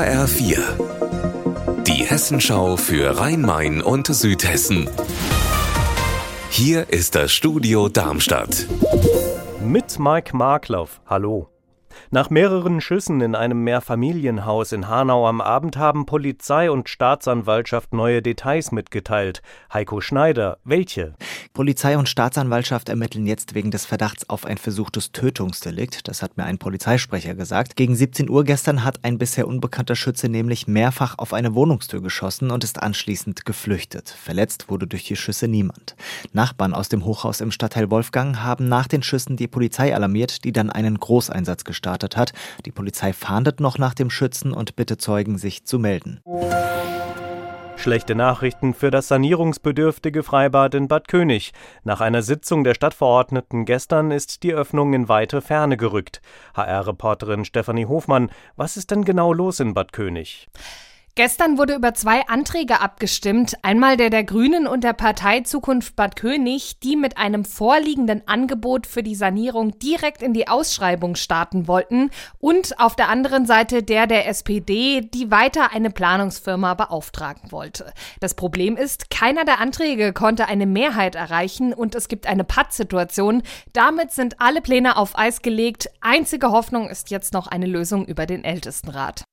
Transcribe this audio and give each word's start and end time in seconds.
HR4. 0.00 1.82
Die 1.82 2.04
Hessenschau 2.04 2.78
für 2.78 3.18
Rhein-Main 3.18 3.82
und 3.82 4.06
Südhessen. 4.06 4.88
Hier 6.48 6.88
ist 6.88 7.14
das 7.14 7.32
Studio 7.32 7.90
Darmstadt. 7.90 8.66
Mit 9.62 9.98
Mike 9.98 10.34
Markloff. 10.34 11.02
Hallo. 11.04 11.50
Nach 12.12 12.30
mehreren 12.30 12.80
Schüssen 12.80 13.20
in 13.20 13.34
einem 13.34 13.62
Mehrfamilienhaus 13.64 14.72
in 14.72 14.88
Hanau 14.88 15.26
am 15.26 15.40
Abend 15.40 15.76
haben 15.76 16.06
Polizei 16.06 16.70
und 16.70 16.88
Staatsanwaltschaft 16.88 17.92
neue 17.92 18.22
Details 18.22 18.72
mitgeteilt. 18.72 19.42
Heiko 19.72 20.00
Schneider, 20.00 20.58
welche? 20.64 21.14
Polizei 21.52 21.96
und 21.98 22.08
Staatsanwaltschaft 22.08 22.88
ermitteln 22.88 23.26
jetzt 23.26 23.54
wegen 23.54 23.70
des 23.70 23.86
Verdachts 23.86 24.28
auf 24.28 24.44
ein 24.44 24.58
versuchtes 24.58 25.12
Tötungsdelikt. 25.12 26.08
Das 26.08 26.22
hat 26.22 26.36
mir 26.36 26.44
ein 26.44 26.58
Polizeisprecher 26.58 27.34
gesagt. 27.34 27.76
Gegen 27.76 27.94
17 27.94 28.30
Uhr 28.30 28.44
gestern 28.44 28.84
hat 28.84 29.00
ein 29.02 29.18
bisher 29.18 29.46
unbekannter 29.46 29.96
Schütze 29.96 30.28
nämlich 30.28 30.66
mehrfach 30.66 31.18
auf 31.18 31.32
eine 31.32 31.54
Wohnungstür 31.54 32.02
geschossen 32.02 32.50
und 32.50 32.64
ist 32.64 32.82
anschließend 32.82 33.44
geflüchtet. 33.44 34.10
Verletzt 34.10 34.68
wurde 34.68 34.86
durch 34.86 35.04
die 35.04 35.16
Schüsse 35.16 35.48
niemand. 35.48 35.96
Nachbarn 36.32 36.74
aus 36.74 36.88
dem 36.88 37.04
Hochhaus 37.04 37.40
im 37.40 37.50
Stadtteil 37.50 37.90
Wolfgang 37.90 38.38
haben 38.38 38.68
nach 38.68 38.88
den 38.88 39.02
Schüssen 39.02 39.36
die 39.36 39.48
Polizei 39.48 39.94
alarmiert, 39.94 40.44
die 40.44 40.52
dann 40.52 40.70
einen 40.70 40.98
Großeinsatz 40.98 41.64
gestartet 41.64 41.79
gestartet 41.80 42.16
hat. 42.16 42.32
Die 42.66 42.72
Polizei 42.72 43.14
fahndet 43.14 43.58
noch 43.58 43.78
nach 43.78 43.94
dem 43.94 44.10
Schützen 44.10 44.52
und 44.52 44.76
bittet 44.76 45.00
Zeugen, 45.00 45.38
sich 45.38 45.64
zu 45.64 45.78
melden. 45.78 46.20
Schlechte 47.76 48.14
Nachrichten 48.14 48.74
für 48.74 48.90
das 48.90 49.08
sanierungsbedürftige 49.08 50.22
Freibad 50.22 50.74
in 50.74 50.86
Bad 50.86 51.08
König. 51.08 51.54
Nach 51.82 52.02
einer 52.02 52.20
Sitzung 52.20 52.62
der 52.62 52.74
Stadtverordneten 52.74 53.64
gestern 53.64 54.10
ist 54.10 54.42
die 54.42 54.52
Öffnung 54.52 54.92
in 54.92 55.08
weite 55.08 55.40
Ferne 55.40 55.78
gerückt. 55.78 56.20
HR-Reporterin 56.54 57.46
Stefanie 57.46 57.86
Hofmann, 57.86 58.30
was 58.56 58.76
ist 58.76 58.90
denn 58.90 59.06
genau 59.06 59.32
los 59.32 59.60
in 59.60 59.72
Bad 59.72 59.94
König? 59.94 60.48
Gestern 61.16 61.58
wurde 61.58 61.74
über 61.74 61.92
zwei 61.92 62.26
Anträge 62.28 62.80
abgestimmt. 62.80 63.56
Einmal 63.62 63.96
der 63.96 64.10
der 64.10 64.22
Grünen 64.22 64.68
und 64.68 64.84
der 64.84 64.92
Partei 64.92 65.40
Zukunft 65.40 65.96
Bad 65.96 66.14
König, 66.14 66.78
die 66.80 66.94
mit 66.94 67.18
einem 67.18 67.44
vorliegenden 67.44 68.26
Angebot 68.28 68.86
für 68.86 69.02
die 69.02 69.16
Sanierung 69.16 69.76
direkt 69.80 70.22
in 70.22 70.32
die 70.32 70.46
Ausschreibung 70.46 71.16
starten 71.16 71.66
wollten. 71.66 72.10
Und 72.38 72.78
auf 72.78 72.94
der 72.94 73.08
anderen 73.08 73.44
Seite 73.44 73.82
der 73.82 74.06
der 74.06 74.28
SPD, 74.28 75.00
die 75.00 75.32
weiter 75.32 75.72
eine 75.72 75.90
Planungsfirma 75.90 76.74
beauftragen 76.74 77.50
wollte. 77.50 77.92
Das 78.20 78.34
Problem 78.34 78.76
ist, 78.76 79.10
keiner 79.10 79.44
der 79.44 79.60
Anträge 79.60 80.12
konnte 80.12 80.46
eine 80.46 80.66
Mehrheit 80.66 81.16
erreichen 81.16 81.74
und 81.74 81.96
es 81.96 82.06
gibt 82.06 82.28
eine 82.28 82.44
Pattsituation. 82.44 83.42
Damit 83.72 84.12
sind 84.12 84.40
alle 84.40 84.62
Pläne 84.62 84.96
auf 84.96 85.18
Eis 85.18 85.42
gelegt. 85.42 85.90
Einzige 86.00 86.52
Hoffnung 86.52 86.88
ist 86.88 87.10
jetzt 87.10 87.32
noch 87.32 87.48
eine 87.48 87.66
Lösung 87.66 88.06
über 88.06 88.26
den 88.26 88.44
Ältestenrat. 88.44 89.24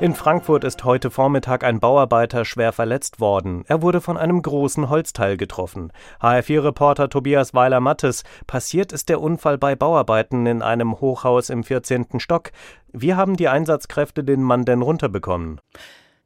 In 0.00 0.12
Frankfurt 0.12 0.64
ist 0.64 0.82
heute 0.82 1.08
Vormittag 1.08 1.62
ein 1.62 1.78
Bauarbeiter 1.78 2.44
schwer 2.44 2.72
verletzt 2.72 3.20
worden. 3.20 3.64
Er 3.68 3.80
wurde 3.80 4.00
von 4.00 4.16
einem 4.16 4.42
großen 4.42 4.88
Holzteil 4.90 5.36
getroffen. 5.36 5.92
HR4-Reporter 6.20 7.08
Tobias 7.08 7.54
Weiler-Mattes. 7.54 8.24
Passiert 8.48 8.92
ist 8.92 9.08
der 9.08 9.20
Unfall 9.20 9.56
bei 9.56 9.76
Bauarbeiten 9.76 10.46
in 10.46 10.62
einem 10.62 11.00
Hochhaus 11.00 11.48
im 11.48 11.62
14. 11.62 12.18
Stock. 12.18 12.50
Wie 12.92 13.14
haben 13.14 13.36
die 13.36 13.48
Einsatzkräfte 13.48 14.24
den 14.24 14.42
Mann 14.42 14.64
denn 14.64 14.82
runterbekommen? 14.82 15.60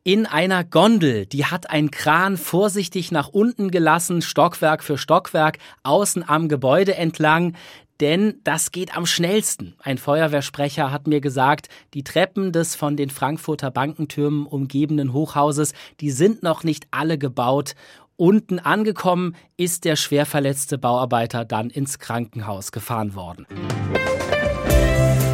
in 0.04 0.24
einer 0.24 0.64
Gondel. 0.64 1.26
Die 1.26 1.44
hat 1.44 1.68
ein 1.68 1.90
Kran 1.90 2.38
vorsichtig 2.38 3.12
nach 3.12 3.28
unten 3.28 3.70
gelassen, 3.70 4.22
Stockwerk 4.22 4.82
für 4.82 4.96
Stockwerk, 4.96 5.58
außen 5.82 6.26
am 6.26 6.48
Gebäude 6.48 6.94
entlang 6.94 7.54
denn 8.00 8.40
das 8.44 8.72
geht 8.72 8.96
am 8.96 9.06
schnellsten. 9.06 9.74
Ein 9.82 9.98
Feuerwehrsprecher 9.98 10.92
hat 10.92 11.06
mir 11.06 11.20
gesagt, 11.20 11.68
die 11.94 12.04
Treppen 12.04 12.52
des 12.52 12.76
von 12.76 12.96
den 12.96 13.10
Frankfurter 13.10 13.70
Bankentürmen 13.70 14.46
umgebenen 14.46 15.12
Hochhauses, 15.12 15.72
die 16.00 16.10
sind 16.10 16.42
noch 16.42 16.64
nicht 16.64 16.86
alle 16.90 17.18
gebaut. 17.18 17.74
Unten 18.16 18.58
angekommen 18.58 19.36
ist 19.56 19.84
der 19.84 19.96
schwer 19.96 20.26
verletzte 20.26 20.78
Bauarbeiter 20.78 21.44
dann 21.44 21.70
ins 21.70 21.98
Krankenhaus 21.98 22.72
gefahren 22.72 23.14
worden. 23.14 23.46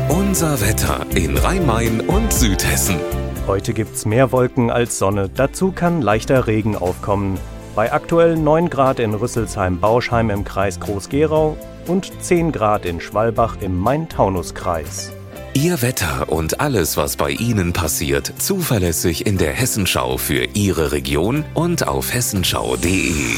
Unser 0.09 0.61
Wetter 0.61 1.07
in 1.15 1.37
Rhein-Main 1.37 2.01
und 2.01 2.33
Südhessen. 2.33 2.99
Heute 3.47 3.73
gibt's 3.73 4.05
mehr 4.05 4.33
Wolken 4.33 4.71
als 4.71 4.99
Sonne. 4.99 5.29
Dazu 5.29 5.71
kann 5.73 6.03
leichter 6.03 6.47
Regen 6.47 6.77
aufkommen. 6.77 7.39
Bei 7.75 7.93
aktuell 7.93 8.37
9 8.37 8.71
Grad 8.71 9.01
in 9.01 9.15
Rüsselsheim-Bauschheim 9.15 10.31
im 10.31 10.45
Kreis 10.45 10.81
Groß-Gerau 10.81 11.57
und 11.89 12.13
10 12.23 12.53
Grad 12.53 12.85
in 12.85 13.01
Schwalbach 13.01 13.57
im 13.61 13.79
Main-Taunus-Kreis. 13.79 15.13
Ihr 15.55 15.83
Wetter 15.83 16.31
und 16.31 16.61
alles, 16.61 16.97
was 16.97 17.17
bei 17.17 17.31
Ihnen 17.31 17.73
passiert, 17.73 18.33
zuverlässig 18.39 19.25
in 19.25 19.39
der 19.39 19.53
Hessenschau 19.53 20.19
für 20.19 20.49
Ihre 20.55 20.91
Region 20.91 21.45
und 21.55 21.87
auf 21.87 22.13
hessenschau.de. 22.13 23.37